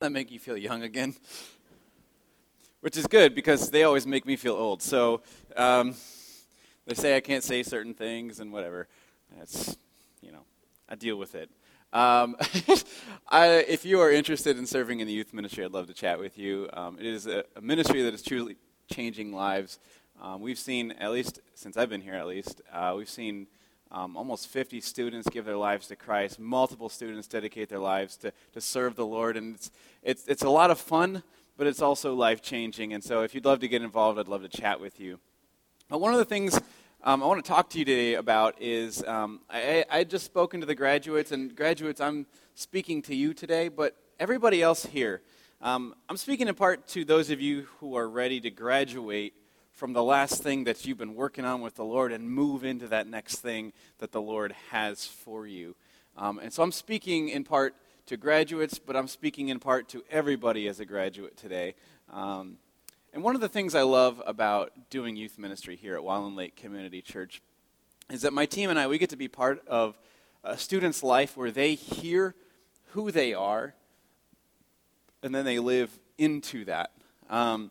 [0.00, 1.14] that make you feel young again?
[2.80, 4.80] Which is good because they always make me feel old.
[4.80, 5.20] So
[5.58, 5.94] um,
[6.86, 8.88] they say I can't say certain things and whatever.
[9.36, 9.76] That's,
[10.22, 10.40] you know,
[10.88, 11.50] I deal with it.
[11.92, 12.34] Um,
[13.28, 16.18] I, if you are interested in serving in the youth ministry, I'd love to chat
[16.18, 16.70] with you.
[16.72, 18.56] Um, it is a, a, ministry that is truly
[18.90, 19.78] changing lives.
[20.22, 23.48] Um, we've seen, at least since I've been here, at least, uh, we've seen
[23.92, 26.38] um, almost 50 students give their lives to Christ.
[26.38, 29.36] Multiple students dedicate their lives to, to serve the Lord.
[29.36, 29.70] And it's,
[30.02, 31.22] it's, it's a lot of fun,
[31.56, 32.92] but it's also life changing.
[32.92, 35.18] And so if you'd love to get involved, I'd love to chat with you.
[35.88, 36.60] But one of the things
[37.02, 40.60] um, I want to talk to you today about is um, I, I just spoken
[40.60, 45.22] to the graduates, and graduates, I'm speaking to you today, but everybody else here.
[45.62, 49.34] Um, I'm speaking in part to those of you who are ready to graduate
[49.80, 52.86] from the last thing that you've been working on with the Lord and move into
[52.88, 55.74] that next thing that the Lord has for you.
[56.18, 60.04] Um, and so I'm speaking in part to graduates, but I'm speaking in part to
[60.10, 61.76] everybody as a graduate today.
[62.12, 62.58] Um,
[63.14, 66.56] and one of the things I love about doing youth ministry here at Wildland Lake
[66.56, 67.40] Community Church
[68.10, 69.98] is that my team and I, we get to be part of
[70.44, 72.34] a student's life where they hear
[72.88, 73.72] who they are
[75.22, 76.90] and then they live into that.
[77.30, 77.70] Um,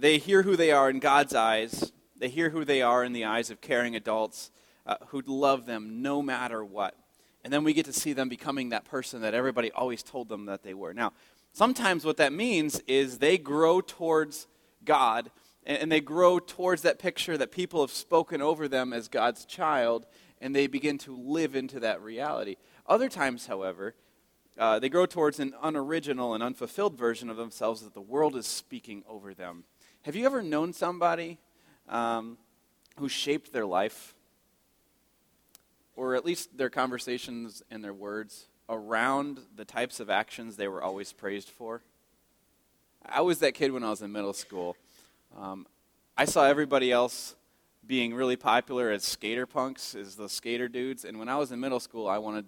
[0.00, 1.92] they hear who they are in God's eyes.
[2.16, 4.50] They hear who they are in the eyes of caring adults
[4.86, 6.96] uh, who love them no matter what.
[7.44, 10.46] And then we get to see them becoming that person that everybody always told them
[10.46, 10.92] that they were.
[10.92, 11.12] Now,
[11.52, 14.46] sometimes what that means is they grow towards
[14.84, 15.30] God
[15.64, 20.06] and, they grow towards that picture that people have spoken over them as God's child,
[20.40, 22.56] and they begin to live into that reality.
[22.86, 23.94] Other times, however,
[24.58, 28.46] uh, they grow towards an unoriginal and unfulfilled version of themselves that the world is
[28.46, 29.64] speaking over them.
[30.04, 31.36] Have you ever known somebody
[31.86, 32.38] um,
[32.98, 34.14] who shaped their life,
[35.94, 40.82] or at least their conversations and their words, around the types of actions they were
[40.82, 41.82] always praised for?
[43.04, 44.74] I was that kid when I was in middle school.
[45.38, 45.66] Um,
[46.16, 47.34] I saw everybody else
[47.86, 51.60] being really popular as skater punks, as the skater dudes, and when I was in
[51.60, 52.46] middle school, I wanted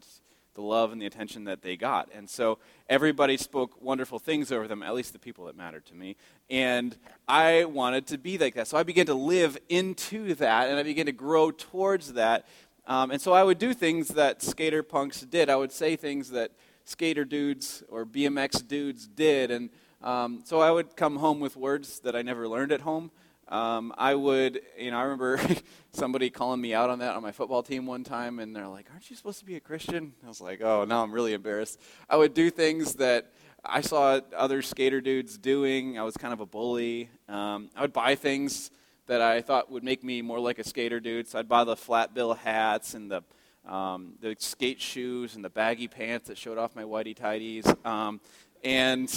[0.55, 2.09] the love and the attention that they got.
[2.15, 2.59] And so
[2.89, 6.17] everybody spoke wonderful things over them, at least the people that mattered to me.
[6.51, 6.97] And
[7.27, 8.69] I wanted to be like that.
[8.69, 12.47] So I began to live into that, and I began to grow towards that.
[12.87, 15.49] Um, and so I would do things that skater punks did.
[15.49, 16.51] I would say things that
[16.85, 19.51] skater dudes or BMX dudes did.
[19.51, 19.71] And
[20.03, 23.11] um, so I would come home with words that I never learned at home.
[23.53, 25.39] Um, I would, you know, I remember
[25.93, 28.87] somebody calling me out on that on my football team one time, and they're like,
[28.91, 30.15] Aren't you supposed to be a Christian?
[30.25, 31.79] I was like, Oh, now I'm really embarrassed.
[32.09, 33.31] I would do things that
[33.63, 35.99] I saw other skater dudes doing.
[35.99, 37.11] I was kind of a bully.
[37.29, 38.71] Um, I would buy things
[39.07, 41.29] that I thought would make me more like a skater dude.
[41.29, 43.23] So I'd buy the flat bill hats and the,
[43.71, 47.67] um, the skate shoes and the baggy pants that showed off my whitey tidies.
[47.85, 48.19] Um,
[48.65, 49.11] and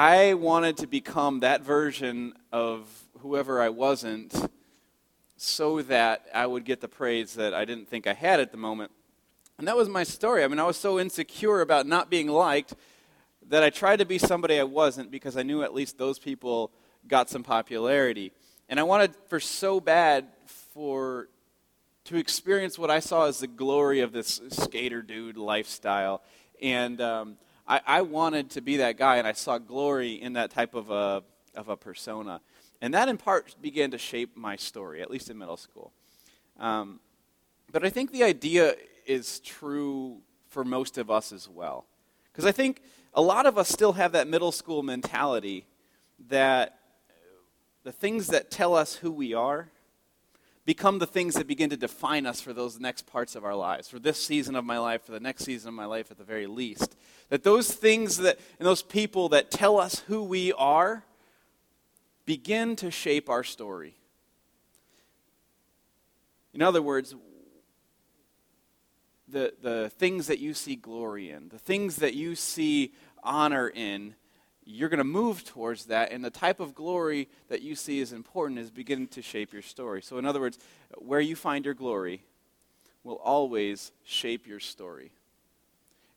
[0.00, 2.86] I wanted to become that version of
[3.18, 4.32] whoever I wasn't
[5.36, 8.58] so that I would get the praise that I didn't think I had at the
[8.58, 8.92] moment.
[9.58, 10.44] And that was my story.
[10.44, 12.76] I mean, I was so insecure about not being liked
[13.48, 16.70] that I tried to be somebody I wasn't because I knew at least those people
[17.08, 18.30] got some popularity.
[18.68, 21.28] And I wanted for so bad for
[22.04, 26.22] to experience what I saw as the glory of this skater dude lifestyle.
[26.62, 27.36] And um,
[27.68, 30.90] I, I wanted to be that guy, and I saw glory in that type of
[30.90, 31.22] a,
[31.54, 32.40] of a persona.
[32.80, 35.92] And that, in part, began to shape my story, at least in middle school.
[36.58, 37.00] Um,
[37.70, 38.74] but I think the idea
[39.06, 40.18] is true
[40.48, 41.84] for most of us as well.
[42.32, 42.80] Because I think
[43.12, 45.66] a lot of us still have that middle school mentality
[46.28, 46.78] that
[47.84, 49.68] the things that tell us who we are
[50.68, 53.88] become the things that begin to define us for those next parts of our lives,
[53.88, 56.24] for this season of my life, for the next season of my life at the
[56.24, 56.94] very least.
[57.30, 61.04] That those things that, and those people that tell us who we are
[62.26, 63.94] begin to shape our story.
[66.52, 67.14] In other words,
[69.26, 72.92] the, the things that you see glory in, the things that you see
[73.22, 74.16] honor in,
[74.70, 78.12] you're going to move towards that, and the type of glory that you see as
[78.12, 80.02] important is beginning to shape your story.
[80.02, 80.58] So, in other words,
[80.98, 82.22] where you find your glory
[83.02, 85.12] will always shape your story.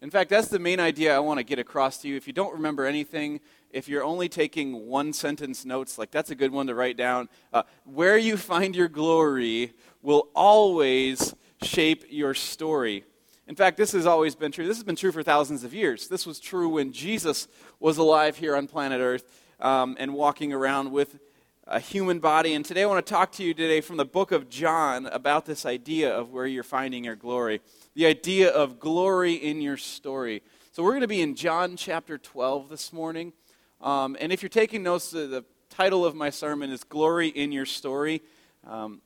[0.01, 2.17] In fact, that's the main idea I want to get across to you.
[2.17, 3.39] If you don't remember anything,
[3.69, 7.29] if you're only taking one sentence notes, like that's a good one to write down.
[7.53, 13.05] Uh, where you find your glory will always shape your story.
[13.47, 14.67] In fact, this has always been true.
[14.67, 16.07] This has been true for thousands of years.
[16.07, 17.47] This was true when Jesus
[17.79, 19.23] was alive here on planet Earth
[19.59, 21.19] um, and walking around with
[21.67, 22.53] a human body.
[22.53, 25.45] And today I want to talk to you today from the book of John about
[25.45, 27.61] this idea of where you're finding your glory.
[27.95, 30.43] The idea of glory in your story.
[30.71, 33.33] So we're going to be in John chapter 12 this morning.
[33.81, 37.53] Um, and if you're taking notes, the, the, title of my sermon is Glory in
[37.53, 38.21] Your Story.
[38.67, 39.01] Um,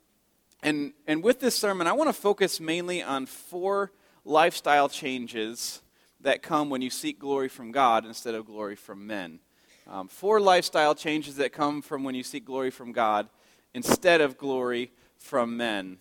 [0.63, 3.91] and, and with this sermon, I want to focus mainly on four
[4.25, 5.81] lifestyle changes
[6.21, 9.39] that come when you seek glory from God instead of glory from men.
[9.87, 13.29] Um, four lifestyle changes that come from when you seek glory from God
[13.73, 15.97] instead of glory from men.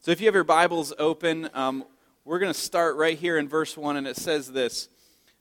[0.00, 1.84] So if you have your Bibles open, um,
[2.24, 4.88] we're going to start right here in verse 1, and it says this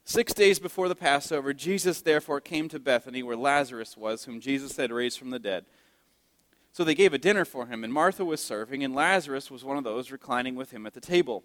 [0.05, 4.77] Six days before the Passover, Jesus therefore came to Bethany, where Lazarus was, whom Jesus
[4.77, 5.65] had raised from the dead.
[6.73, 9.77] So they gave a dinner for him, and Martha was serving, and Lazarus was one
[9.77, 11.43] of those reclining with him at the table.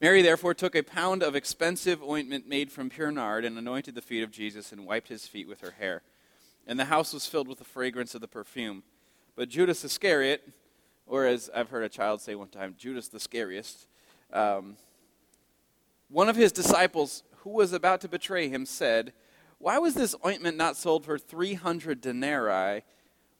[0.00, 4.02] Mary therefore took a pound of expensive ointment made from pure nard and anointed the
[4.02, 6.02] feet of Jesus and wiped his feet with her hair.
[6.66, 8.82] And the house was filled with the fragrance of the perfume.
[9.36, 10.48] But Judas Iscariot,
[11.06, 13.86] or as I've heard a child say one time, Judas the scariest,
[14.32, 14.76] um,
[16.08, 19.12] one of his disciples, who was about to betray him, said,
[19.58, 22.82] Why was this ointment not sold for 300 denarii,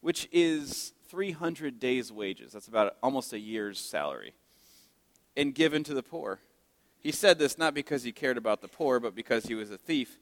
[0.00, 2.52] which is 300 days' wages?
[2.52, 4.34] That's about almost a year's salary,
[5.36, 6.40] and given to the poor?
[7.00, 9.78] He said this not because he cared about the poor, but because he was a
[9.78, 10.18] thief.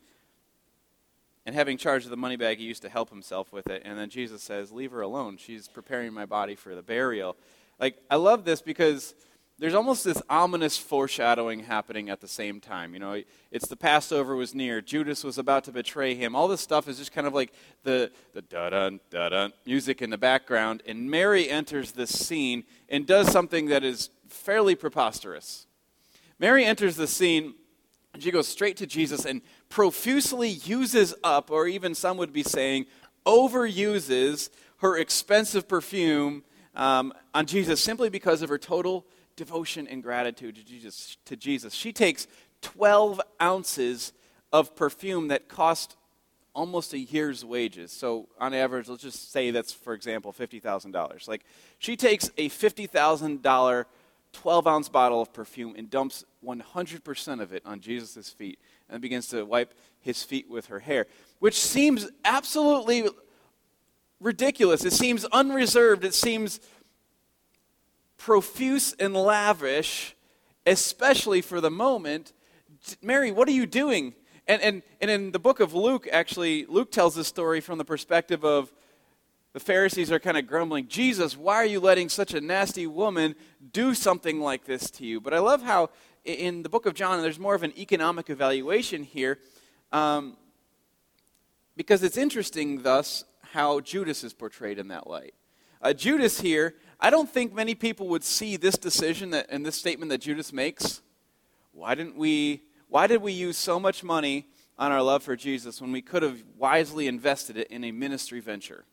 [1.44, 3.82] And having charge of the money bag, he used to help himself with it.
[3.84, 5.36] And then Jesus says, Leave her alone.
[5.36, 7.36] She's preparing my body for the burial.
[7.80, 9.14] Like, I love this because
[9.58, 12.94] there's almost this ominous foreshadowing happening at the same time.
[12.94, 14.80] You know, it's the Passover was near.
[14.80, 16.34] Judas was about to betray him.
[16.34, 17.52] All this stuff is just kind of like
[17.84, 20.82] the the da dun da dun music in the background.
[20.86, 25.66] And Mary enters this scene and does something that is fairly preposterous.
[26.38, 27.54] Mary enters the scene.
[28.14, 29.40] And she goes straight to Jesus and
[29.70, 32.86] profusely uses up, or even some would be saying,
[33.24, 36.42] overuses her expensive perfume
[36.74, 39.06] um, on Jesus simply because of her total
[39.36, 41.16] devotion and gratitude to Jesus.
[41.26, 41.72] To Jesus.
[41.72, 42.26] She takes
[42.62, 44.12] 12 ounces
[44.52, 45.96] of perfume that cost
[46.54, 47.92] almost a year's wages.
[47.92, 51.28] So, on average, let's just say that's, for example, $50,000.
[51.28, 51.44] Like,
[51.78, 53.84] she takes a $50,000
[54.32, 58.58] 12 ounce bottle of perfume and dumps 100% of it on Jesus' feet
[58.88, 61.06] and begins to wipe his feet with her hair,
[61.38, 63.08] which seems absolutely
[64.20, 64.84] ridiculous.
[64.84, 66.04] It seems unreserved.
[66.04, 66.60] It seems
[68.16, 70.14] profuse and lavish,
[70.66, 72.32] especially for the moment.
[73.02, 74.14] Mary, what are you doing?
[74.46, 77.84] And, and, and in the book of Luke, actually, Luke tells this story from the
[77.84, 78.72] perspective of
[79.52, 83.34] the Pharisees are kind of grumbling, Jesus, why are you letting such a nasty woman
[83.72, 85.20] do something like this to you?
[85.20, 85.90] But I love how
[86.24, 89.38] in the book of John, there's more of an economic evaluation here,
[89.90, 90.36] um,
[91.76, 95.34] because it's interesting, thus, how Judas is portrayed in that light.
[95.80, 99.74] Uh, Judas here I don't think many people would see this decision that, and this
[99.74, 101.02] statement that Judas makes.
[101.72, 102.62] Why didn't we?
[102.86, 104.46] Why did we use so much money
[104.78, 108.38] on our love for Jesus when we could have wisely invested it in a ministry
[108.38, 108.84] venture?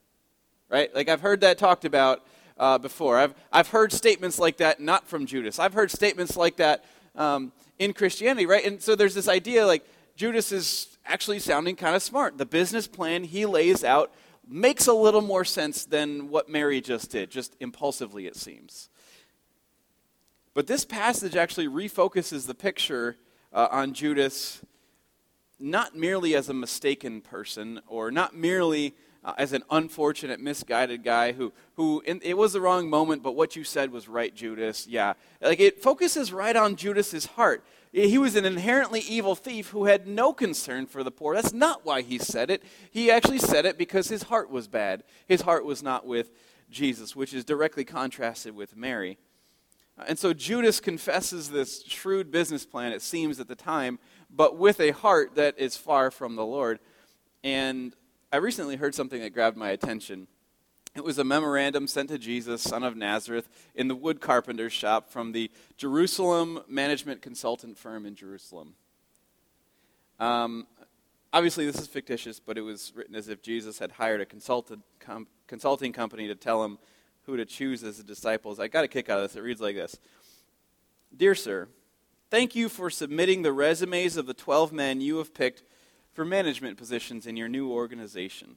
[0.69, 0.93] Right?
[0.93, 2.25] Like I've heard that talked about
[2.57, 3.17] uh, before.
[3.17, 5.59] I've I've heard statements like that not from Judas.
[5.59, 6.85] I've heard statements like that
[7.15, 8.45] um, in Christianity.
[8.45, 8.65] Right?
[8.65, 9.85] And so there's this idea like
[10.15, 12.37] Judas is actually sounding kind of smart.
[12.37, 14.11] The business plan he lays out
[14.47, 18.89] makes a little more sense than what Mary just did, just impulsively, it seems.
[20.53, 23.15] But this passage actually refocuses the picture
[23.53, 24.61] uh, on Judas
[25.59, 31.33] not merely as a mistaken person or not merely uh, as an unfortunate, misguided guy
[31.33, 34.87] who, who in, it was the wrong moment, but what you said was right, Judas.
[34.87, 35.13] Yeah.
[35.41, 37.63] Like it focuses right on Judas's heart.
[37.91, 41.33] He was an inherently evil thief who had no concern for the poor.
[41.33, 42.61] That's not why he said it.
[42.91, 45.03] He actually said it because his heart was bad.
[45.27, 46.31] His heart was not with
[46.69, 49.17] Jesus, which is directly contrasted with Mary.
[50.07, 53.99] And so Judas confesses this shrewd business plan, it seems at the time,
[54.29, 56.79] but with a heart that is far from the Lord.
[57.43, 57.95] And
[58.31, 60.27] I recently heard something that grabbed my attention.
[60.95, 65.09] It was a memorandum sent to Jesus, son of Nazareth, in the wood carpenter's shop
[65.09, 68.75] from the Jerusalem management consultant firm in Jerusalem.
[70.19, 70.67] Um,
[71.33, 74.27] obviously, this is fictitious, but it was written as if Jesus had hired a
[74.99, 76.77] com- consulting company to tell him
[77.23, 78.59] who to choose as the disciples.
[78.59, 79.37] I got a kick out of this.
[79.37, 79.97] It reads like this
[81.17, 81.67] Dear Sir,
[82.29, 85.63] thank you for submitting the resumes of the 12 men you have picked
[86.13, 88.55] for management positions in your new organization.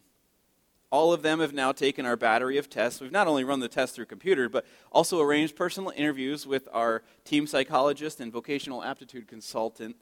[0.91, 3.01] All of them have now taken our battery of tests.
[3.01, 7.03] We've not only run the test through computer, but also arranged personal interviews with our
[7.25, 9.97] team psychologist and vocational aptitude consultant.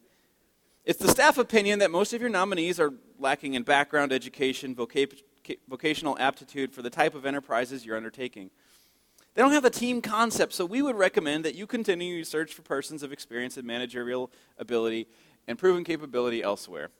[0.85, 6.19] It's the staff opinion that most of your nominees are lacking in background education, vocational
[6.19, 8.50] aptitude for the type of enterprises you're undertaking.
[9.35, 12.52] They don't have the team concept, so we would recommend that you continue your search
[12.52, 15.07] for persons of experience and managerial ability
[15.47, 16.90] and proven capability elsewhere.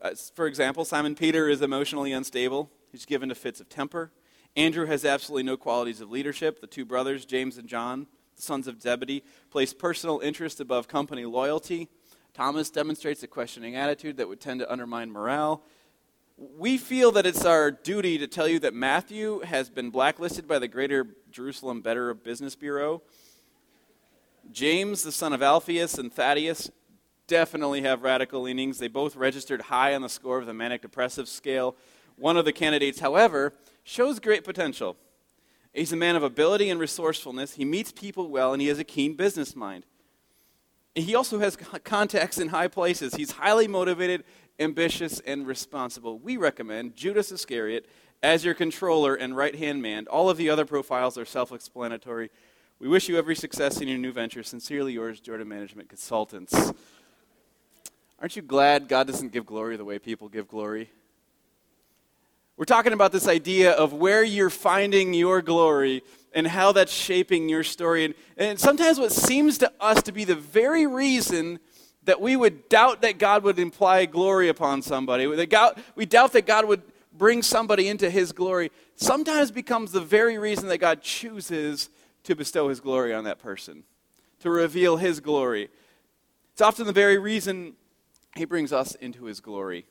[0.00, 2.70] Uh, for example, Simon Peter is emotionally unstable.
[2.92, 4.12] He's given to fits of temper.
[4.54, 6.60] Andrew has absolutely no qualities of leadership.
[6.60, 11.24] The two brothers, James and John, the sons of Zebedee, place personal interest above company
[11.24, 11.88] loyalty.
[12.34, 15.62] Thomas demonstrates a questioning attitude that would tend to undermine morale.
[16.36, 20.58] We feel that it's our duty to tell you that Matthew has been blacklisted by
[20.58, 23.02] the Greater Jerusalem Better Business Bureau.
[24.52, 26.70] James, the son of Alphaeus, and Thaddeus
[27.26, 28.78] definitely have radical leanings.
[28.78, 31.76] They both registered high on the score of the manic depressive scale.
[32.16, 33.52] One of the candidates, however,
[33.84, 34.96] shows great potential.
[35.72, 37.54] He's a man of ability and resourcefulness.
[37.54, 39.84] He meets people well, and he has a keen business mind.
[40.94, 43.14] He also has contacts in high places.
[43.14, 44.24] He's highly motivated,
[44.58, 46.18] ambitious, and responsible.
[46.18, 47.86] We recommend Judas Iscariot
[48.22, 50.06] as your controller and right hand man.
[50.06, 52.30] All of the other profiles are self explanatory.
[52.78, 54.42] We wish you every success in your new venture.
[54.42, 56.72] Sincerely yours, Jordan Management Consultants.
[58.20, 60.90] Aren't you glad God doesn't give glory the way people give glory?
[62.56, 67.50] We're talking about this idea of where you're finding your glory and how that's shaping
[67.50, 68.06] your story.
[68.06, 71.58] And, and sometimes what seems to us to be the very reason
[72.04, 76.32] that we would doubt that God would imply glory upon somebody, that God, we doubt
[76.32, 76.82] that God would
[77.12, 81.90] bring somebody into his glory, sometimes becomes the very reason that God chooses
[82.24, 83.82] to bestow his glory on that person,
[84.40, 85.68] to reveal his glory.
[86.52, 87.74] It's often the very reason
[88.36, 89.86] he brings us into his glory.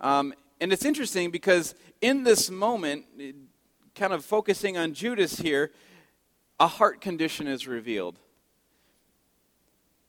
[0.00, 3.04] Um, and it's interesting because in this moment,
[3.94, 5.72] kind of focusing on Judas here,
[6.58, 8.18] a heart condition is revealed.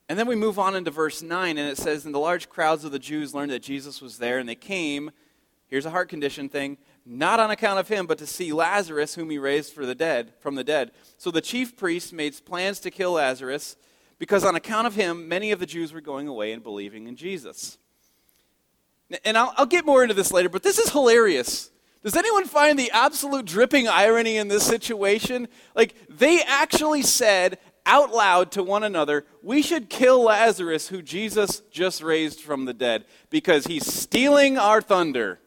[0.09, 2.85] And then we move on into verse 9, and it says, And the large crowds
[2.85, 5.11] of the Jews learned that Jesus was there, and they came,
[5.67, 9.29] here's a heart condition thing, not on account of him, but to see Lazarus, whom
[9.29, 10.91] he raised for the dead, from the dead.
[11.17, 13.75] So the chief priests made plans to kill Lazarus
[14.19, 17.15] because on account of him, many of the Jews were going away and believing in
[17.15, 17.77] Jesus.
[19.23, 21.69] And I'll, I'll, get more into this later, but this is hilarious.
[22.03, 25.47] Does anyone find the absolute dripping irony in this situation?
[25.75, 31.61] Like, they actually said out loud to one another, We should kill Lazarus, who Jesus
[31.71, 35.39] just raised from the dead, because he's stealing our thunder.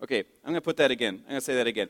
[0.00, 1.14] Okay, I'm going to put that again.
[1.24, 1.88] I'm going to say that again.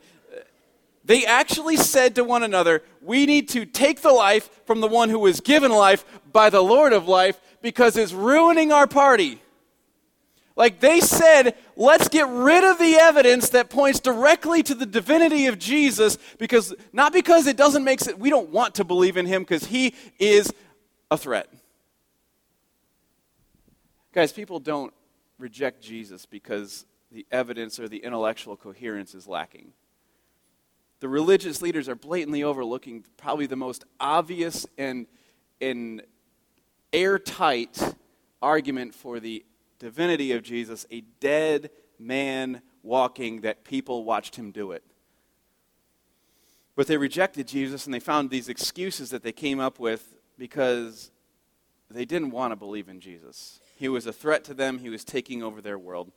[1.09, 5.09] They actually said to one another, We need to take the life from the one
[5.09, 9.41] who was given life by the Lord of life because it's ruining our party.
[10.55, 15.47] Like they said, let's get rid of the evidence that points directly to the divinity
[15.47, 19.25] of Jesus because not because it doesn't make sense, we don't want to believe in
[19.25, 20.53] him because he is
[21.11, 21.49] a threat.
[24.13, 24.93] Guys, people don't
[25.39, 29.73] reject Jesus because the evidence or the intellectual coherence is lacking
[31.01, 35.07] the religious leaders are blatantly overlooking probably the most obvious and,
[35.61, 36.03] and
[36.93, 37.97] airtight
[38.43, 39.45] argument for the
[39.79, 44.83] divinity of Jesus a dead man walking that people watched him do it.
[46.75, 51.11] But they rejected Jesus and they found these excuses that they came up with because
[51.91, 53.61] they didn't want to believe in Jesus.
[53.77, 56.13] He was a threat to them, he was taking over their world.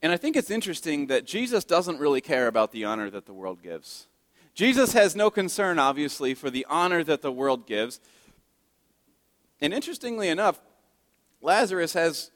[0.00, 3.32] And I think it's interesting that Jesus doesn't really care about the honor that the
[3.32, 4.06] world gives.
[4.54, 8.00] Jesus has no concern, obviously, for the honor that the world gives.
[9.60, 10.60] And interestingly enough,
[11.40, 12.30] Lazarus has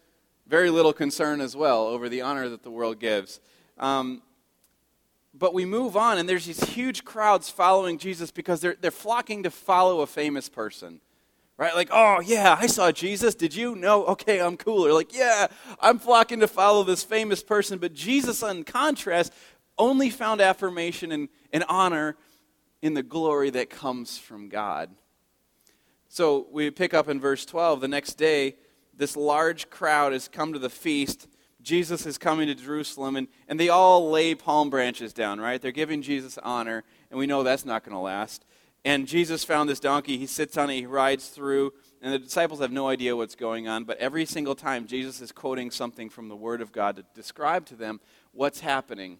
[0.46, 3.40] very little concern as well over the honor that the world gives.
[3.78, 4.22] Um,
[5.34, 9.44] but we move on, and there's these huge crowds following Jesus because they're, they're flocking
[9.44, 11.00] to follow a famous person.
[11.62, 11.76] Right?
[11.76, 13.36] Like, oh, yeah, I saw Jesus.
[13.36, 13.76] Did you?
[13.76, 14.04] No?
[14.06, 14.92] Okay, I'm cooler.
[14.92, 15.46] Like, yeah,
[15.80, 17.78] I'm flocking to follow this famous person.
[17.78, 19.32] But Jesus, in contrast,
[19.78, 22.16] only found affirmation and, and honor
[22.82, 24.90] in the glory that comes from God.
[26.08, 27.80] So we pick up in verse 12.
[27.80, 28.56] The next day,
[28.92, 31.28] this large crowd has come to the feast.
[31.62, 35.62] Jesus is coming to Jerusalem, and, and they all lay palm branches down, right?
[35.62, 38.44] They're giving Jesus honor, and we know that's not going to last.
[38.84, 40.18] And Jesus found this donkey.
[40.18, 43.68] He sits on it, he rides through, and the disciples have no idea what's going
[43.68, 43.84] on.
[43.84, 47.64] But every single time, Jesus is quoting something from the Word of God to describe
[47.66, 48.00] to them
[48.32, 49.18] what's happening.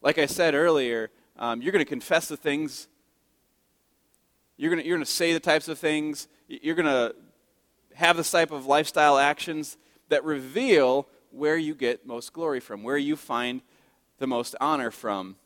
[0.00, 2.88] Like I said earlier, um, you're going to confess the things,
[4.56, 7.14] you're going you're to say the types of things, you're going to
[7.94, 9.76] have the type of lifestyle actions
[10.08, 13.62] that reveal where you get most glory from, where you find
[14.18, 15.36] the most honor from.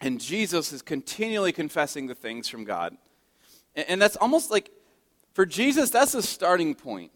[0.00, 2.96] And Jesus is continually confessing the things from God.
[3.74, 4.70] And that's almost like,
[5.34, 7.12] for Jesus, that's a starting point.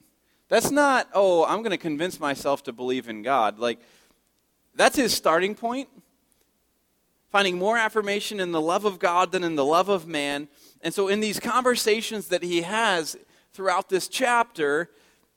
[0.49, 3.59] That's not, oh, I'm going to convince myself to believe in God.
[3.59, 3.81] Like,
[4.75, 5.89] that's his starting point.
[7.33, 10.49] finding more affirmation in the love of God than in the love of man.
[10.83, 13.17] And so, in these conversations that he has
[13.53, 14.91] throughout this chapter,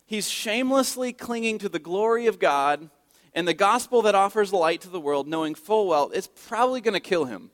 [0.06, 2.90] he's shamelessly clinging to the glory of God
[3.36, 6.96] and the gospel that offers light to the world, knowing full well it's probably going
[6.96, 7.52] to kill him.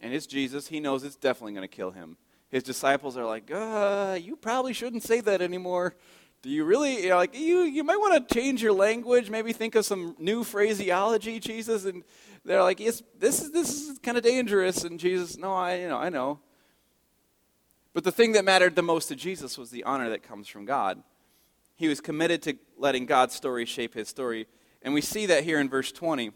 [0.00, 0.68] And it's Jesus.
[0.68, 2.18] He knows it's definitely going to kill him.
[2.50, 5.94] His disciples are like, uh, you probably shouldn't say that anymore.
[6.40, 9.52] Do you really, you know, like, you, you might want to change your language, maybe
[9.52, 11.84] think of some new phraseology, Jesus.
[11.84, 12.04] And
[12.44, 14.84] they're like, yes, this is, this is kind of dangerous.
[14.84, 16.38] And Jesus, no, I, you know, I know.
[17.92, 20.64] But the thing that mattered the most to Jesus was the honor that comes from
[20.64, 21.02] God.
[21.78, 24.48] He was committed to letting God's story shape his story.
[24.82, 26.32] And we see that here in verse 20.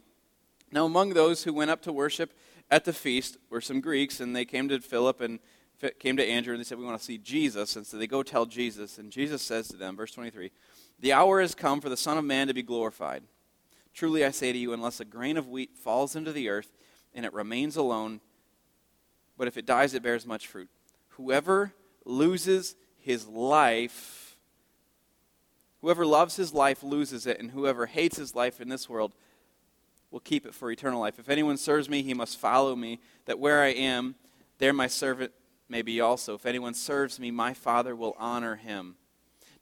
[0.71, 2.33] Now, among those who went up to worship
[2.71, 5.41] at the feast were some Greeks, and they came to Philip and
[5.99, 7.75] came to Andrew, and they said, We want to see Jesus.
[7.75, 8.99] And so they go tell Jesus.
[8.99, 10.53] And Jesus says to them, verse 23,
[11.01, 13.25] The hour has come for the Son of Man to be glorified.
[13.93, 16.73] Truly I say to you, unless a grain of wheat falls into the earth
[17.13, 18.21] and it remains alone,
[19.37, 20.69] but if it dies, it bears much fruit.
[21.09, 24.22] Whoever loses his life,
[25.83, 29.13] whoever loves his life loses it, and whoever hates his life in this world
[30.11, 31.19] will keep it for eternal life.
[31.19, 34.15] If anyone serves me, he must follow me, that where I am,
[34.59, 35.33] there my servant
[35.69, 36.35] may be also.
[36.35, 38.97] If anyone serves me, my Father will honor him.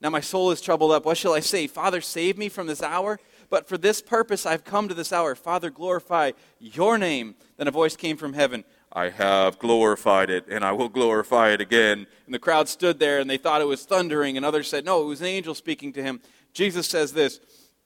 [0.01, 1.05] Now my soul is troubled up.
[1.05, 1.67] What shall I say?
[1.67, 3.21] Father, save me from this hour?
[3.51, 5.35] But for this purpose I've come to this hour.
[5.35, 7.35] Father, glorify your name.
[7.59, 11.61] Then a voice came from heaven I have glorified it, and I will glorify it
[11.61, 12.07] again.
[12.27, 15.03] And the crowd stood there, and they thought it was thundering, and others said, No,
[15.03, 16.21] it was an angel speaking to him.
[16.53, 17.41] Jesus says this,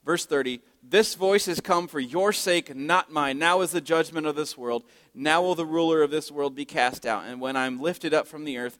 [0.04, 3.38] verse 30 This voice has come for your sake, not mine.
[3.38, 4.84] Now is the judgment of this world.
[5.14, 7.24] Now will the ruler of this world be cast out.
[7.24, 8.78] And when I'm lifted up from the earth,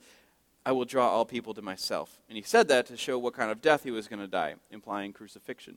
[0.67, 2.19] I will draw all people to myself.
[2.29, 4.55] And he said that to show what kind of death he was going to die,
[4.71, 5.77] implying crucifixion.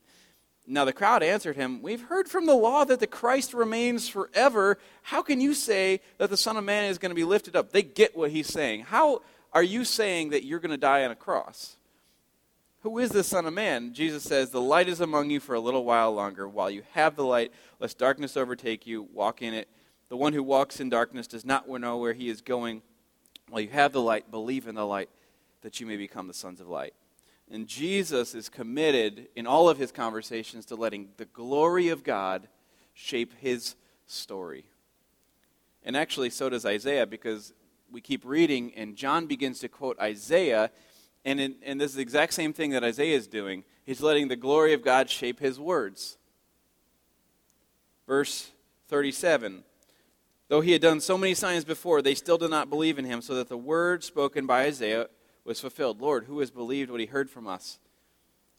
[0.70, 4.78] Now the crowd answered him, We've heard from the law that the Christ remains forever.
[5.02, 7.72] How can you say that the Son of Man is going to be lifted up?
[7.72, 8.82] They get what he's saying.
[8.82, 9.22] How
[9.54, 11.78] are you saying that you're going to die on a cross?
[12.82, 13.94] Who is the Son of Man?
[13.94, 16.46] Jesus says, The light is among you for a little while longer.
[16.46, 19.68] While you have the light, lest darkness overtake you, walk in it.
[20.10, 22.82] The one who walks in darkness does not know where he is going.
[23.48, 25.08] While you have the light, believe in the light,
[25.62, 26.92] that you may become the sons of light.
[27.50, 32.48] And Jesus is committed in all of his conversations to letting the glory of God
[32.92, 33.74] shape his
[34.06, 34.66] story.
[35.82, 37.54] And actually, so does Isaiah, because
[37.90, 40.70] we keep reading, and John begins to quote Isaiah,
[41.24, 43.64] and, in, and this is the exact same thing that Isaiah is doing.
[43.84, 46.18] He's letting the glory of God shape his words.
[48.06, 48.50] Verse
[48.88, 49.64] 37
[50.48, 53.20] Though he had done so many signs before, they still did not believe in him,
[53.20, 55.08] so that the word spoken by Isaiah
[55.48, 56.00] was fulfilled.
[56.00, 57.78] Lord, who has believed what he heard from us?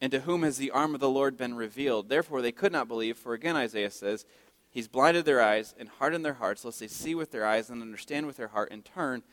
[0.02, 2.10] And to whom has the arm of the Lord been revealed?
[2.10, 4.26] Therefore they could not believe, for again Isaiah says,
[4.72, 7.82] He's blinded their eyes and hardened their hearts, lest they see with their eyes and
[7.82, 9.24] understand with their heart and turn,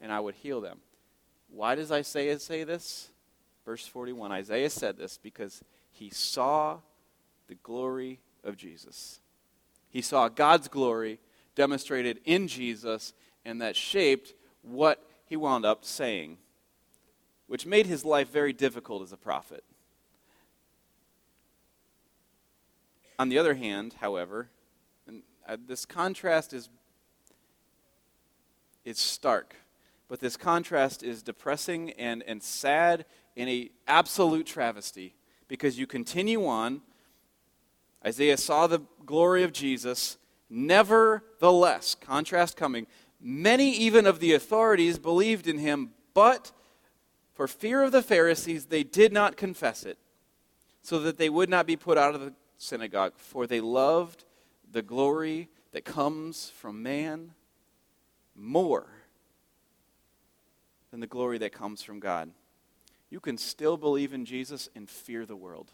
[0.00, 0.78] and I would heal them.
[1.48, 3.10] Why does Isaiah say this?
[3.64, 6.78] Verse 41 Isaiah said this because he saw
[7.48, 9.20] the glory of Jesus.
[9.88, 11.18] He saw God's glory
[11.54, 13.12] demonstrated in Jesus,
[13.44, 16.38] and that shaped what he wound up saying
[17.46, 19.64] which made his life very difficult as a prophet.
[23.18, 24.48] On the other hand, however,
[25.48, 26.68] uh, this contrast is,
[28.84, 29.54] is stark,
[30.08, 33.04] but this contrast is depressing and, and sad
[33.36, 35.14] in a absolute travesty
[35.48, 36.82] because you continue on.
[38.04, 40.18] Isaiah saw the glory of Jesus.
[40.50, 42.86] Nevertheless, contrast coming,
[43.20, 46.52] many even of the authorities believed in him, but
[47.36, 49.98] for fear of the Pharisees, they did not confess it,
[50.82, 54.24] so that they would not be put out of the synagogue, for they loved
[54.72, 57.32] the glory that comes from man
[58.34, 58.86] more
[60.90, 62.30] than the glory that comes from God.
[63.10, 65.70] You can still believe in Jesus and fear the world.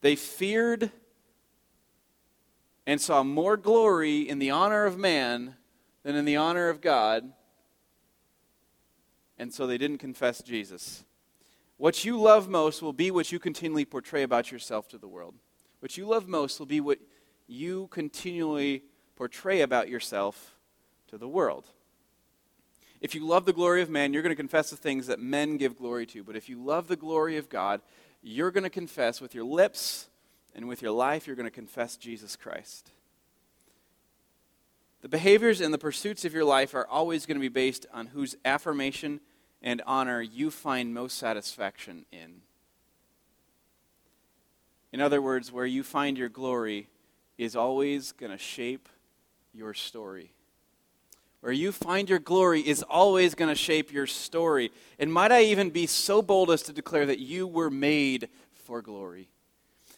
[0.00, 0.90] They feared
[2.88, 5.54] and saw more glory in the honor of man
[6.02, 7.32] than in the honor of God
[9.38, 11.04] and so they didn't confess Jesus.
[11.76, 15.34] What you love most will be what you continually portray about yourself to the world.
[15.80, 16.98] What you love most will be what
[17.46, 18.84] you continually
[19.16, 20.54] portray about yourself
[21.08, 21.66] to the world.
[23.00, 25.56] If you love the glory of man, you're going to confess the things that men
[25.56, 26.24] give glory to.
[26.24, 27.82] But if you love the glory of God,
[28.22, 30.08] you're going to confess with your lips
[30.54, 32.90] and with your life, you're going to confess Jesus Christ.
[35.04, 38.06] The behaviors and the pursuits of your life are always going to be based on
[38.06, 39.20] whose affirmation
[39.60, 42.40] and honor you find most satisfaction in.
[44.94, 46.88] In other words, where you find your glory
[47.36, 48.88] is always going to shape
[49.52, 50.32] your story.
[51.42, 54.72] Where you find your glory is always going to shape your story.
[54.98, 58.80] And might I even be so bold as to declare that you were made for
[58.80, 59.28] glory?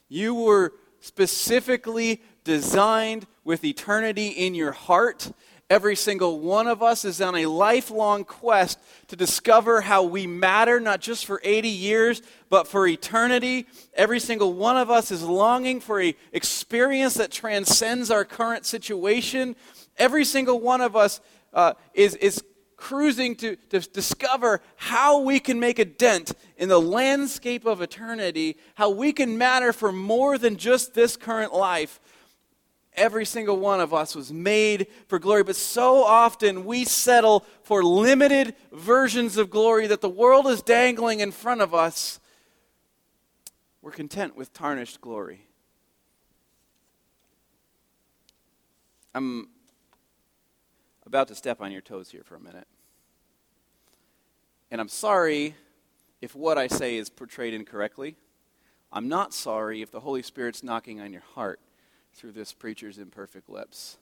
[0.09, 5.33] You were specifically designed with eternity in your heart.
[5.69, 8.79] Every single one of us is on a lifelong quest
[9.09, 13.67] to discover how we matter, not just for 80 years, but for eternity.
[13.95, 19.57] Every single one of us is longing for an experience that transcends our current situation.
[19.99, 21.21] Every single one of us
[21.53, 22.45] uh, is, is
[22.77, 28.57] cruising to, to discover how we can make a dent in the landscape of eternity,
[28.77, 31.99] how we can matter for more than just this current life.
[32.97, 37.85] Every single one of us was made for glory, but so often we settle for
[37.85, 42.21] limited versions of glory that the world is dangling in front of us.
[43.83, 45.43] We're content with tarnished glory.
[49.15, 49.49] I'm
[51.05, 52.67] about to step on your toes here for a minute.
[54.71, 55.55] And I'm sorry
[56.23, 58.17] if what I say is portrayed incorrectly.
[58.91, 61.61] I'm not sorry if the Holy Spirit's knocking on your heart
[62.17, 63.99] through this preacher's imperfect lips.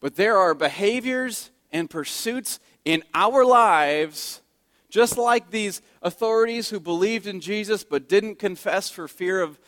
[0.00, 4.40] But there are behaviors and pursuits in our lives,
[4.88, 9.58] just like these authorities who believed in Jesus but didn't confess for fear of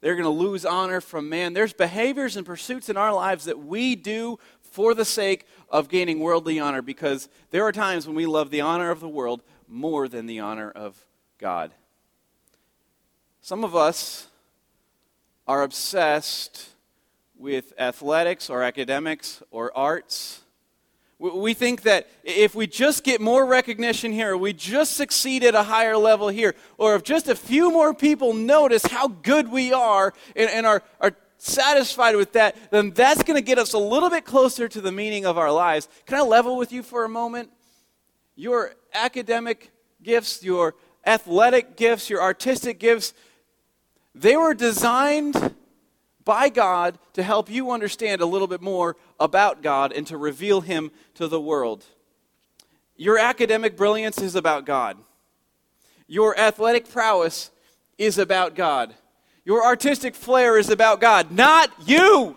[0.00, 1.54] they're going to lose honor from man.
[1.54, 6.20] There's behaviors and pursuits in our lives that we do for the sake of gaining
[6.20, 10.06] worldly honor because there are times when we love the honor of the world more
[10.06, 11.04] than the honor of
[11.38, 11.72] God.
[13.40, 14.28] Some of us
[15.48, 16.68] are obsessed
[17.38, 20.40] with athletics or academics or arts.
[21.18, 25.64] We think that if we just get more recognition here, we just succeed at a
[25.64, 30.14] higher level here, or if just a few more people notice how good we are
[30.36, 34.10] and, and are, are satisfied with that, then that's going to get us a little
[34.10, 35.88] bit closer to the meaning of our lives.
[36.06, 37.50] Can I level with you for a moment?
[38.36, 43.12] Your academic gifts, your athletic gifts, your artistic gifts,
[44.14, 45.54] they were designed
[46.28, 50.60] by God to help you understand a little bit more about God and to reveal
[50.60, 51.86] Him to the world.
[52.98, 54.98] Your academic brilliance is about God.
[56.06, 57.50] Your athletic prowess
[57.96, 58.94] is about God.
[59.46, 62.36] Your artistic flair is about God, not you.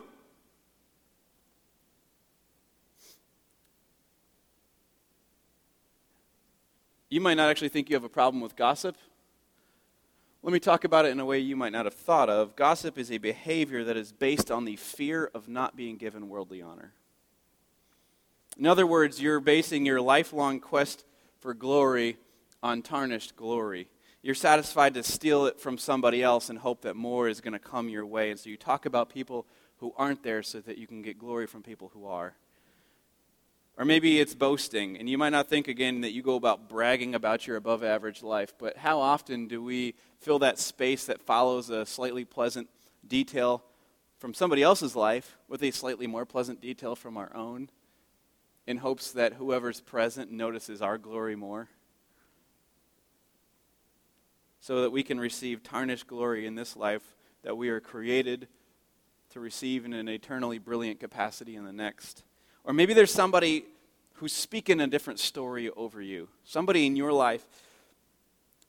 [7.10, 8.96] You might not actually think you have a problem with gossip.
[10.44, 12.56] Let me talk about it in a way you might not have thought of.
[12.56, 16.64] Gossip is a behavior that is based on the fear of not being given worldly
[16.64, 16.94] honor.
[18.58, 21.06] In other words, you're basing your lifelong quest
[21.40, 22.18] for glory
[22.64, 23.88] on tarnished glory.
[24.24, 27.60] You're satisfied to steal it from somebody else and hope that more is going to
[27.60, 28.32] come your way.
[28.32, 29.46] And so you talk about people
[29.78, 32.36] who aren't there so that you can get glory from people who are.
[33.78, 37.16] Or maybe it's boasting, and you might not think again that you go about bragging
[37.16, 41.70] about your above average life, but how often do we fill that space that follows
[41.70, 42.70] a slightly pleasant
[43.08, 43.64] detail
[44.20, 47.70] from somebody else's life with a slightly more pleasant detail from our own
[48.68, 51.68] in hopes that whoever's present notices our glory more?
[54.60, 58.48] So that we can receive tarnished glory in this life that we are created
[59.32, 62.24] to receive in an eternally brilliant capacity in the next.
[62.64, 63.66] Or maybe there's somebody
[64.16, 67.46] who's speaking a different story over you, somebody in your life.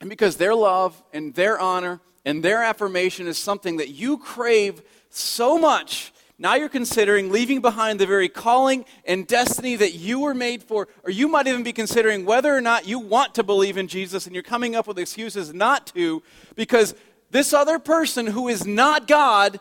[0.01, 4.83] And because their love and their honor and their affirmation is something that you crave
[5.11, 10.35] so much, now you're considering leaving behind the very calling and destiny that you were
[10.35, 13.77] made for, or you might even be considering whether or not you want to believe
[13.77, 16.23] in Jesus and you're coming up with excuses not to
[16.57, 16.95] because
[17.31, 19.61] this other person who is not God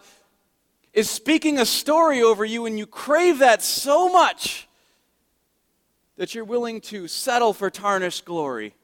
[0.93, 4.67] is speaking a story over you, and you crave that so much
[6.17, 8.75] that you're willing to settle for tarnished glory.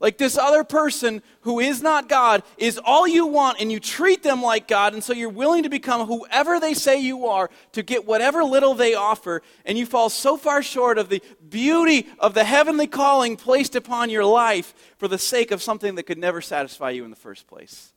[0.00, 4.22] Like this other person who is not God is all you want, and you treat
[4.22, 7.82] them like God, and so you're willing to become whoever they say you are to
[7.82, 12.32] get whatever little they offer, and you fall so far short of the beauty of
[12.32, 16.40] the heavenly calling placed upon your life for the sake of something that could never
[16.40, 17.89] satisfy you in the first place.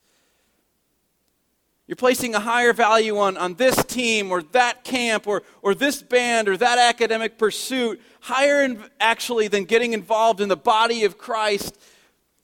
[1.86, 6.02] You're placing a higher value on, on this team or that camp or, or this
[6.02, 11.17] band or that academic pursuit, higher in, actually than getting involved in the body of
[11.17, 11.78] Christ,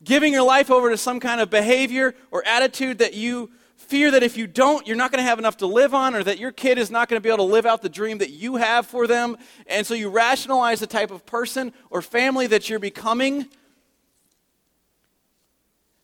[0.03, 4.23] giving your life over to some kind of behavior or attitude that you fear that
[4.23, 6.51] if you don't, you're not going to have enough to live on, or that your
[6.51, 8.85] kid is not going to be able to live out the dream that you have
[8.85, 9.37] for them.
[9.67, 13.47] And so you rationalize the type of person or family that you're becoming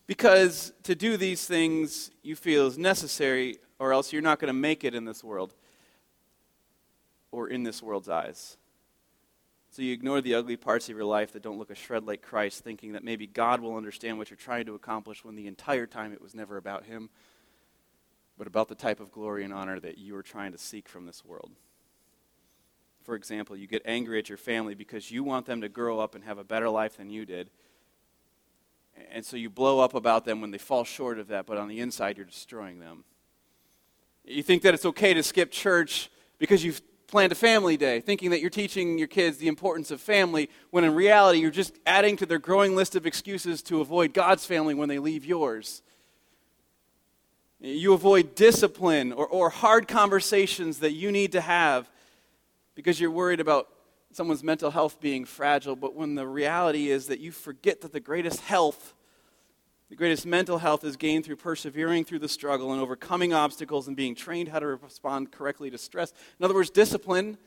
[0.07, 4.53] because to do these things you feel is necessary, or else you're not going to
[4.53, 5.53] make it in this world
[7.31, 8.57] or in this world's eyes.
[9.69, 12.21] So you ignore the ugly parts of your life that don't look a shred like
[12.21, 15.85] Christ, thinking that maybe God will understand what you're trying to accomplish when the entire
[15.85, 17.09] time it was never about Him,
[18.37, 21.05] but about the type of glory and honor that you are trying to seek from
[21.05, 21.51] this world.
[23.03, 26.15] For example, you get angry at your family because you want them to grow up
[26.15, 27.49] and have a better life than you did.
[29.11, 31.67] And so you blow up about them when they fall short of that, but on
[31.67, 33.03] the inside, you're destroying them.
[34.23, 38.31] You think that it's okay to skip church because you've planned a family day, thinking
[38.31, 42.17] that you're teaching your kids the importance of family, when in reality, you're just adding
[42.17, 45.81] to their growing list of excuses to avoid God's family when they leave yours.
[47.59, 51.89] You avoid discipline or, or hard conversations that you need to have
[52.75, 53.69] because you're worried about
[54.15, 57.99] someone's mental health being fragile, but when the reality is that you forget that the
[57.99, 58.93] greatest health
[59.89, 63.95] the greatest mental health is gained through persevering through the struggle and overcoming obstacles and
[63.95, 66.11] being trained how to respond correctly to stress.
[66.39, 67.37] In other words, discipline.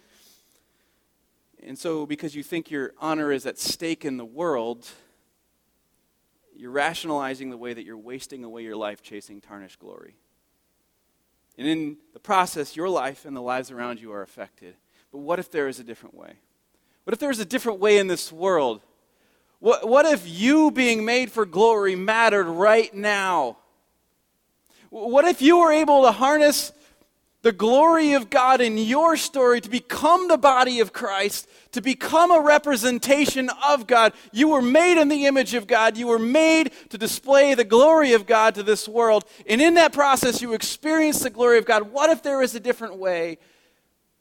[1.61, 4.89] And so, because you think your honor is at stake in the world,
[6.55, 10.15] you're rationalizing the way that you're wasting away your life chasing tarnished glory.
[11.57, 14.77] And in the process, your life and the lives around you are affected.
[15.11, 16.35] But what if there is a different way?
[17.09, 18.83] What if there's a different way in this world?
[19.61, 23.57] What, what if you being made for glory mattered right now?
[24.91, 26.71] What if you were able to harness
[27.41, 32.31] the glory of God in your story to become the body of Christ, to become
[32.31, 34.13] a representation of God?
[34.31, 35.97] You were made in the image of God.
[35.97, 39.25] You were made to display the glory of God to this world.
[39.47, 41.91] And in that process, you experience the glory of God.
[41.91, 43.39] What if there is a different way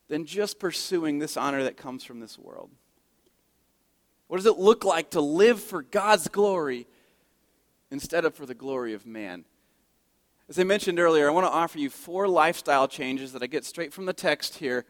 [0.08, 2.72] than just pursuing this honor that comes from this world?
[4.28, 6.88] What does it look like to live for God's glory
[7.92, 9.46] instead of for the glory of man?
[10.50, 13.66] As I mentioned earlier, I want to offer you four lifestyle changes that I get
[13.66, 14.86] straight from the text here.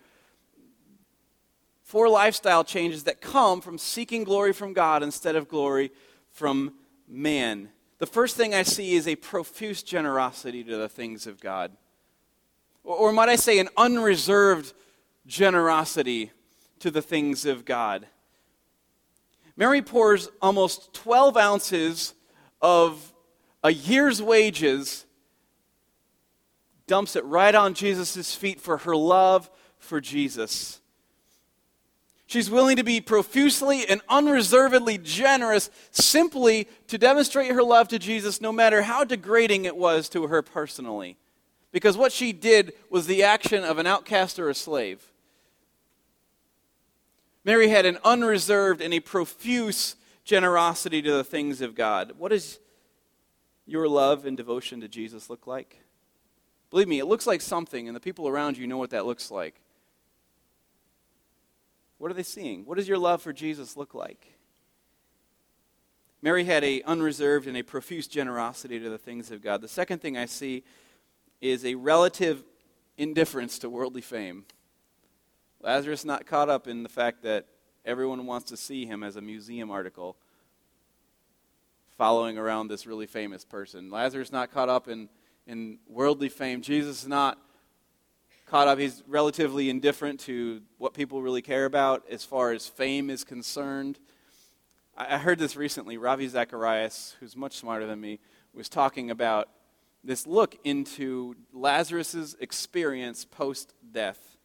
[1.83, 5.91] Four lifestyle changes that come from seeking glory from God instead of glory
[6.31, 6.73] from
[7.07, 7.69] man.
[7.97, 11.71] The first thing I see is a profuse generosity to the things of God.
[12.83, 14.73] Or, or might I say, an unreserved
[15.27, 16.31] generosity
[16.79, 18.07] to the things of God.
[19.55, 22.13] Mary pours almost 12 ounces
[22.61, 23.13] of
[23.63, 25.05] a year's wages,
[26.85, 30.79] dumps it right on Jesus' feet for her love for Jesus.
[32.27, 38.41] She's willing to be profusely and unreservedly generous simply to demonstrate her love to Jesus,
[38.41, 41.17] no matter how degrading it was to her personally.
[41.71, 45.13] Because what she did was the action of an outcast or a slave.
[47.47, 52.11] Mary had an unreserved and a profuse generosity to the things of God.
[52.17, 52.59] What does
[53.65, 55.79] your love and devotion to Jesus look like?
[56.69, 59.31] Believe me, it looks like something, and the people around you know what that looks
[59.31, 59.61] like.
[61.99, 62.65] What are they seeing?
[62.65, 64.33] What does your love for Jesus look like?
[66.21, 69.61] Mary had a unreserved and a profuse generosity to the things of God.
[69.61, 70.65] The second thing I see
[71.39, 72.43] is a relative
[72.97, 74.43] indifference to worldly fame.
[75.61, 77.45] Lazarus not caught up in the fact that
[77.85, 80.17] everyone wants to see him as a museum article
[81.97, 83.89] following around this really famous person.
[83.89, 85.09] Lazarus not caught up in,
[85.47, 86.61] in worldly fame.
[86.61, 87.39] Jesus is not
[88.45, 88.77] caught up.
[88.77, 93.99] He's relatively indifferent to what people really care about as far as fame is concerned.
[94.95, 95.97] I, I heard this recently.
[95.97, 98.19] Ravi Zacharias, who's much smarter than me,
[98.53, 99.49] was talking about
[100.03, 104.36] this look into Lazarus' experience post death.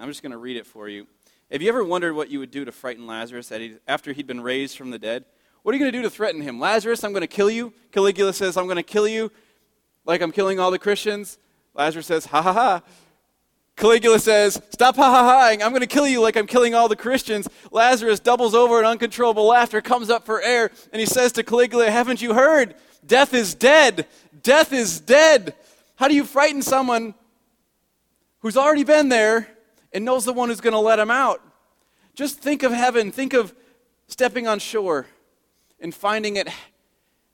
[0.00, 1.06] I'm just going to read it for you.
[1.52, 3.52] Have you ever wondered what you would do to frighten Lazarus
[3.86, 5.26] after he'd been raised from the dead?
[5.62, 6.58] What are you going to do to threaten him?
[6.58, 7.74] Lazarus, I'm going to kill you.
[7.92, 9.30] Caligula says, I'm going to kill you
[10.06, 11.36] like I'm killing all the Christians.
[11.74, 12.82] Lazarus says, ha ha ha.
[13.76, 15.62] Caligula says, Stop ha ha haing.
[15.62, 17.46] I'm going to kill you like I'm killing all the Christians.
[17.70, 21.90] Lazarus doubles over in uncontrollable laughter, comes up for air, and he says to Caligula,
[21.90, 22.74] Haven't you heard?
[23.06, 24.06] Death is dead.
[24.42, 25.54] Death is dead.
[25.96, 27.12] How do you frighten someone
[28.40, 29.46] who's already been there
[29.92, 31.42] and knows the one who's going to let him out.
[32.14, 33.10] Just think of heaven.
[33.10, 33.54] Think of
[34.06, 35.06] stepping on shore
[35.80, 36.48] and finding it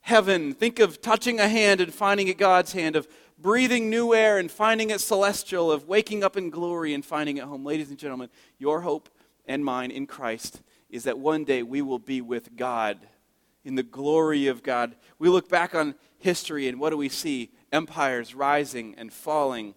[0.01, 0.53] heaven.
[0.53, 4.51] Think of touching a hand and finding it God's hand, of breathing new air and
[4.51, 7.64] finding it celestial, of waking up in glory and finding it home.
[7.64, 9.09] Ladies and gentlemen, your hope
[9.47, 12.99] and mine in Christ is that one day we will be with God
[13.64, 14.95] in the glory of God.
[15.19, 17.51] We look back on history and what do we see?
[17.73, 19.75] Empires rising and falling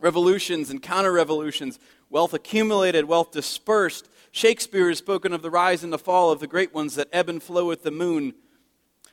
[0.00, 4.08] revolutions and counter revolutions, wealth accumulated, wealth dispersed.
[4.32, 7.28] Shakespeare has spoken of the rise and the fall of the great ones that ebb
[7.28, 8.34] and flow with the moon.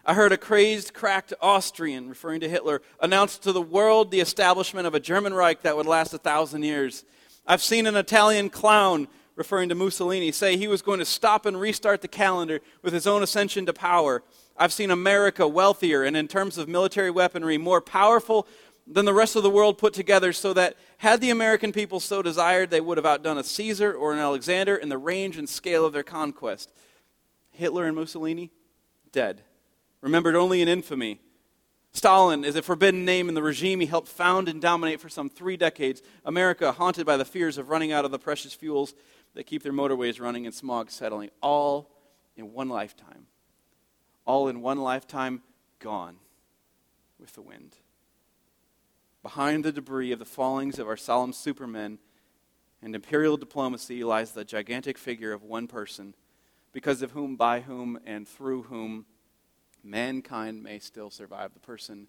[0.06, 4.88] I heard a crazed, cracked Austrian, referring to Hitler, announce to the world the establishment
[4.88, 7.04] of a German Reich that would last a thousand years.
[7.46, 11.60] I've seen an Italian clown, referring to Mussolini, say he was going to stop and
[11.60, 14.24] restart the calendar with his own ascension to power.
[14.56, 18.48] I've seen America wealthier and, in terms of military weaponry, more powerful
[18.90, 22.22] than the rest of the world put together, so that had the American people so
[22.22, 25.86] desired, they would have outdone a Caesar or an Alexander in the range and scale
[25.86, 26.72] of their conquest.
[27.52, 28.52] Hitler and Mussolini,
[29.12, 29.44] dead
[30.02, 31.20] remembered only in infamy.
[31.92, 35.30] Stalin is a forbidden name in the regime he helped found and dominate for some
[35.30, 36.02] three decades.
[36.26, 38.94] America, haunted by the fears of running out of the precious fuels
[39.34, 41.90] that keep their motorways running and smog settling, all
[42.36, 43.26] in one lifetime.
[44.26, 45.42] All in one lifetime,
[45.80, 46.18] gone
[47.20, 47.76] with the wind.
[49.28, 52.00] Behind the debris of the fallings of our solemn supermen
[52.82, 56.16] and imperial diplomacy lies the gigantic figure of one person,
[56.72, 59.06] because of whom, by whom, and through whom
[59.84, 62.08] mankind may still survive the person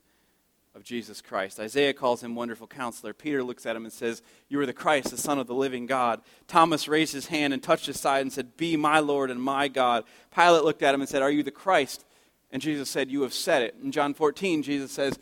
[0.77, 1.59] of Jesus Christ.
[1.59, 3.13] Isaiah calls him wonderful counselor.
[3.13, 5.87] Peter looks at him and says, You are the Christ, the Son of the living
[5.87, 6.21] God.
[6.47, 9.67] Thomas raised his hand and touched his side and said, Be my Lord and my
[9.67, 10.05] God.
[10.33, 12.05] Pilate looked at him and said, Are you the Christ?
[12.53, 13.75] And Jesus said, You have said it.
[13.83, 15.19] In John 14, Jesus says,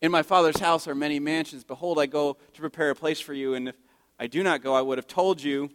[0.00, 1.62] In my Father's house are many mansions.
[1.62, 3.54] Behold, I go to prepare a place for you.
[3.54, 3.76] And if
[4.18, 5.70] I do not go, I would have told you.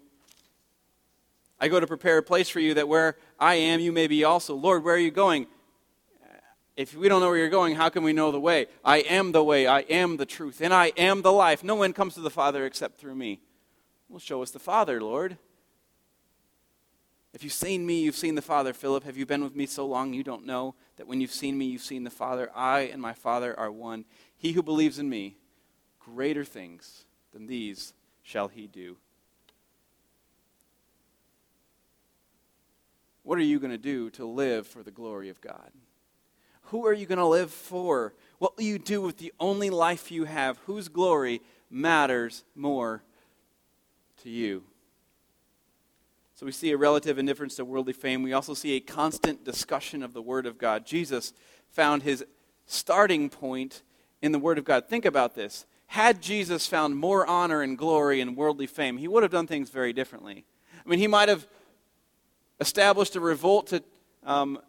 [1.60, 4.24] I go to prepare a place for you that where I am, you may be
[4.24, 4.56] also.
[4.56, 5.48] Lord, where are you going?
[6.76, 8.66] If we don't know where you're going, how can we know the way?
[8.84, 11.64] I am the way, I am the truth, and I am the life.
[11.64, 13.40] No one comes to the Father except through me.
[14.10, 15.38] Well, show us the Father, Lord.
[17.34, 18.74] If you've seen me, you've seen the Father.
[18.74, 21.58] Philip, have you been with me so long you don't know that when you've seen
[21.58, 22.50] me, you've seen the Father?
[22.56, 24.06] I and my Father are one.
[24.38, 25.38] He who believes in me,
[26.00, 28.98] greater things than these shall he do.
[33.24, 35.72] What are you going to do to live for the glory of God?
[36.70, 38.14] Who are you going to live for?
[38.38, 40.58] What will you do with the only life you have?
[40.66, 43.04] Whose glory matters more
[44.24, 44.64] to you?
[46.36, 48.22] So we see a relative indifference to worldly fame.
[48.22, 50.86] We also see a constant discussion of the Word of God.
[50.86, 51.32] Jesus
[51.70, 52.26] found his
[52.66, 53.84] starting point
[54.22, 54.90] in the Word of God.
[54.90, 55.66] Think about this.
[55.88, 59.70] Had Jesus found more honor and glory and worldly fame, he would have done things
[59.70, 60.44] very differently.
[60.86, 61.48] I mean, he might have
[62.60, 63.82] established a revolt to
[64.26, 64.60] um,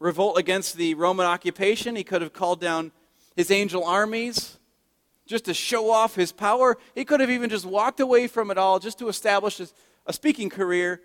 [0.00, 1.94] revolt against the Roman occupation.
[1.94, 2.90] He could have called down
[3.36, 4.58] his angel armies
[5.26, 6.76] just to show off his power.
[6.96, 9.60] He could have even just walked away from it all just to establish
[10.04, 11.00] a speaking career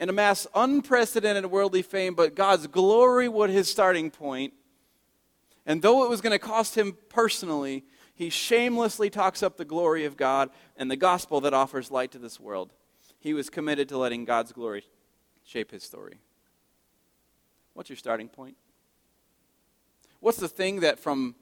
[0.00, 4.54] and amass unprecedented worldly fame, but God's glory was his starting point.
[5.66, 7.84] And though it was going to cost him personally,
[8.14, 12.18] he shamelessly talks up the glory of God and the gospel that offers light to
[12.18, 12.72] this world.
[13.18, 14.84] He was committed to letting God's glory
[15.44, 16.16] shape his story.
[17.74, 18.56] What's your starting point?
[20.20, 21.34] What's the thing that from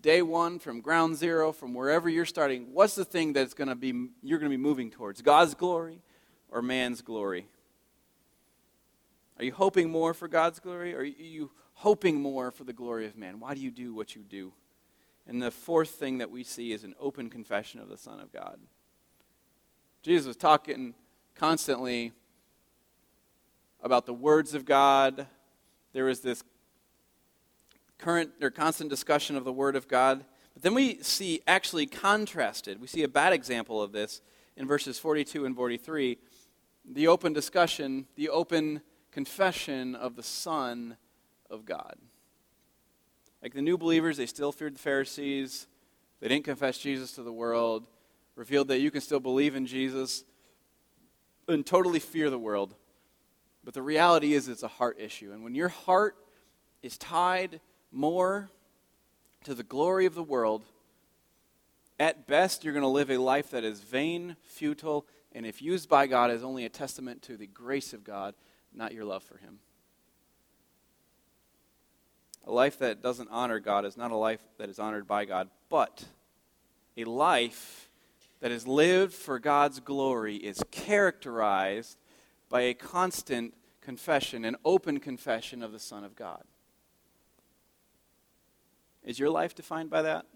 [0.00, 3.74] day one, from ground zero, from wherever you're starting, what's the thing that's going to
[3.74, 5.22] be you're going to be moving towards?
[5.22, 6.02] God's glory
[6.50, 7.46] or man's glory?
[9.38, 13.06] Are you hoping more for God's glory or are you hoping more for the glory
[13.06, 13.38] of man?
[13.38, 14.52] Why do you do what you do?
[15.26, 18.32] And the fourth thing that we see is an open confession of the Son of
[18.32, 18.58] God.
[20.02, 20.94] Jesus was talking
[21.34, 22.12] constantly
[23.82, 25.26] about the words of God.
[25.92, 26.42] There was this
[27.98, 30.24] current or constant discussion of the Word of God.
[30.54, 32.80] But then we see actually contrasted.
[32.80, 34.20] We see a bad example of this
[34.56, 36.18] in verses 42 and 43
[36.90, 38.80] the open discussion, the open
[39.12, 40.96] confession of the Son
[41.50, 41.96] of God.
[43.42, 45.66] Like the new believers, they still feared the Pharisees.
[46.20, 47.86] They didn't confess Jesus to the world,
[48.34, 50.24] revealed that you can still believe in Jesus
[51.46, 52.74] and totally fear the world.
[53.64, 55.32] But the reality is, it's a heart issue.
[55.32, 56.16] And when your heart
[56.82, 57.60] is tied
[57.92, 58.50] more
[59.44, 60.64] to the glory of the world,
[62.00, 65.88] at best, you're going to live a life that is vain, futile, and if used
[65.88, 68.34] by God, is only a testament to the grace of God,
[68.74, 69.58] not your love for Him.
[72.46, 75.50] A life that doesn't honor God is not a life that is honored by God,
[75.68, 76.04] but
[76.96, 77.90] a life
[78.40, 81.98] that is lived for God's glory is characterized
[82.48, 86.42] by a constant confession, an open confession of the Son of God.
[89.04, 90.26] Is your life defined by that?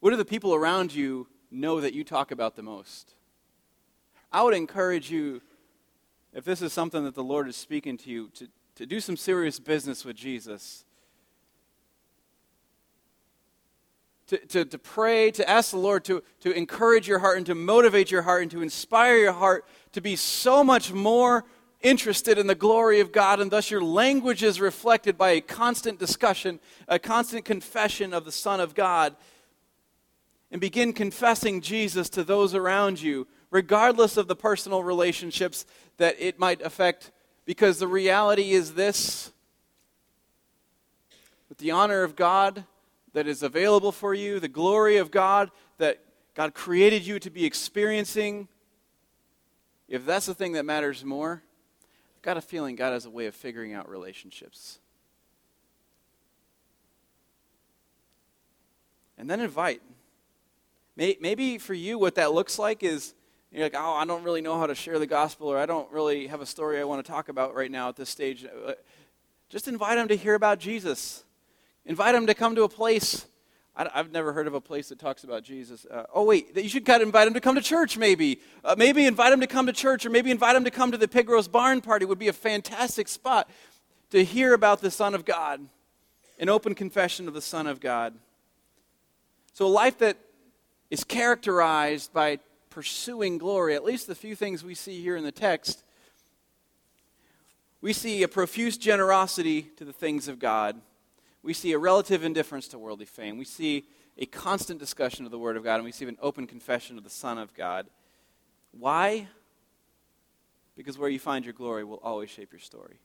[0.00, 3.14] What do the people around you know that you talk about the most?
[4.32, 5.40] I would encourage you,
[6.32, 9.16] if this is something that the Lord is speaking to you, to, to do some
[9.16, 10.84] serious business with Jesus.
[14.28, 17.54] To, to, to pray, to ask the Lord to, to encourage your heart and to
[17.54, 21.44] motivate your heart and to inspire your heart to be so much more
[21.80, 25.98] interested in the glory of God, and thus your language is reflected by a constant
[25.98, 26.58] discussion,
[26.88, 29.14] a constant confession of the Son of God,
[30.50, 35.64] and begin confessing Jesus to those around you, regardless of the personal relationships
[35.96, 37.10] that it might affect,
[37.46, 39.32] because the reality is this
[41.48, 42.64] with the honor of God
[43.14, 46.00] that is available for you, the glory of God that
[46.34, 48.46] God created you to be experiencing,
[49.88, 51.42] if that's the thing that matters more,
[52.14, 54.80] I've got a feeling God has a way of figuring out relationships.
[59.16, 59.80] And then invite.
[60.94, 63.14] Maybe for you, what that looks like is
[63.52, 65.90] you're like, oh, I don't really know how to share the gospel, or I don't
[65.92, 68.44] really have a story I want to talk about right now at this stage.
[68.44, 68.72] Uh,
[69.48, 71.24] just invite them to hear about Jesus.
[71.84, 73.26] Invite them to come to a place.
[73.76, 75.86] I, have never heard of a place that talks about Jesus.
[75.86, 78.40] Uh, oh, wait, you should kind of invite them to come to church, maybe.
[78.64, 80.98] Uh, maybe invite them to come to church, or maybe invite them to come to
[80.98, 83.48] the Pig Barn Party would be a fantastic spot
[84.10, 85.60] to hear about the Son of God,
[86.38, 88.14] an open confession of the Son of God.
[89.52, 90.16] So, a life that
[90.90, 92.38] is characterized by
[92.76, 95.82] pursuing glory, at least the few things we see here in the text,
[97.80, 100.80] we see a profuse generosity to the things of God
[101.46, 103.38] we see a relative indifference to worldly fame.
[103.38, 103.84] We see
[104.18, 107.04] a constant discussion of the Word of God, and we see an open confession of
[107.04, 107.86] the Son of God.
[108.72, 109.28] Why?
[110.76, 112.98] Because where you find your glory will always shape your story.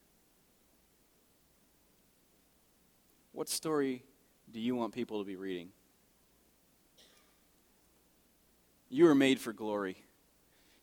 [3.31, 4.01] What story
[4.51, 5.69] do you want people to be reading?
[8.91, 10.03] You were made for glory.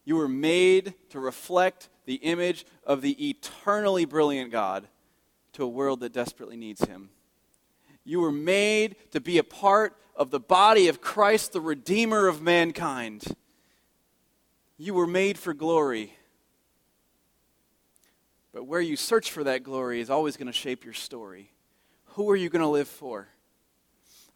[0.07, 4.89] You were made to reflect the image of the eternally brilliant God
[5.53, 7.11] to a world that desperately needs Him.
[8.05, 12.41] You were made to be a part of the body of Christ, the Redeemer of
[12.41, 13.25] mankind.
[14.79, 16.15] You were made for glory.
[18.55, 21.53] But where you search for that glory is always going to shape your story.
[22.15, 23.29] Who are you going to live for?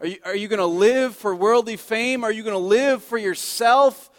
[0.00, 2.24] Are you, are you going to live for worldly fame?
[2.24, 4.10] Are you going to live for yourself?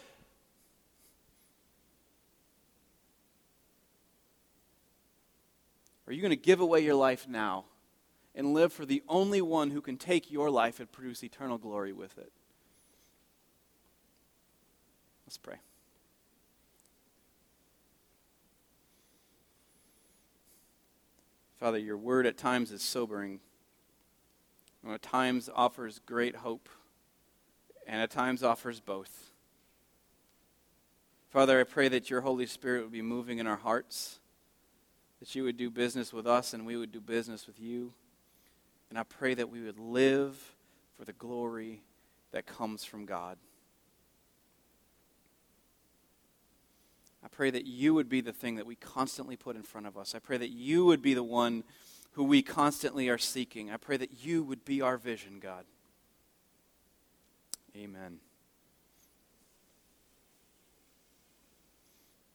[6.06, 7.64] Are you going to give away your life now?
[8.34, 11.92] and live for the only one who can take your life and produce eternal glory
[11.92, 12.32] with it.
[15.26, 15.56] Let's pray.
[21.60, 23.40] Father, your word at times is sobering,
[24.84, 26.68] and at times offers great hope,
[27.86, 29.30] and at times offers both.
[31.30, 34.20] Father, I pray that your Holy Spirit would be moving in our hearts,
[35.20, 37.92] that you would do business with us and we would do business with you.
[38.88, 40.54] And I pray that we would live
[40.96, 41.82] for the glory
[42.30, 43.38] that comes from God.
[47.24, 49.96] I pray that you would be the thing that we constantly put in front of
[49.96, 50.14] us.
[50.14, 51.64] I pray that you would be the one
[52.14, 53.70] who we constantly are seeking.
[53.70, 55.64] I pray that you would be our vision, God.
[57.76, 58.18] Amen.